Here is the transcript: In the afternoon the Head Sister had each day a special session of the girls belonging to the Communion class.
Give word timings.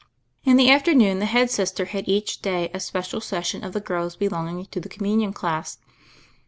In 0.43 0.57
the 0.57 0.71
afternoon 0.71 1.19
the 1.19 1.27
Head 1.27 1.51
Sister 1.51 1.85
had 1.85 2.07
each 2.07 2.41
day 2.41 2.71
a 2.73 2.79
special 2.79 3.21
session 3.21 3.63
of 3.63 3.73
the 3.73 3.79
girls 3.79 4.15
belonging 4.15 4.65
to 4.65 4.79
the 4.79 4.89
Communion 4.89 5.31
class. 5.31 5.77